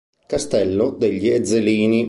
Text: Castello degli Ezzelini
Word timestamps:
Castello 0.25 0.89
degli 0.97 1.27
Ezzelini 1.29 1.99